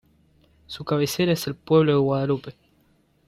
[0.65, 2.55] Su cabecera es el pueblo de Guadalupe.